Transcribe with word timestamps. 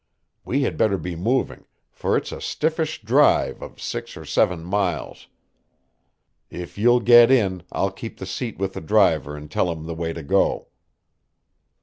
We 0.43 0.63
had 0.63 0.77
better 0.77 0.97
be 0.97 1.15
moving, 1.15 1.65
for 1.91 2.17
it's 2.17 2.31
a 2.31 2.41
stiffish 2.41 3.03
drive 3.03 3.61
of 3.61 3.79
six 3.79 4.17
or 4.17 4.25
seven 4.25 4.63
miles. 4.63 5.27
If 6.49 6.75
you'll 6.75 7.01
get 7.01 7.29
in, 7.29 7.61
I'll 7.71 7.91
keep 7.91 8.17
the 8.17 8.25
seat 8.25 8.57
with 8.57 8.73
the 8.73 8.81
driver 8.81 9.35
and 9.37 9.51
tell 9.51 9.71
him 9.71 9.85
the 9.85 9.93
way 9.93 10.11
to 10.11 10.23
go." 10.23 10.69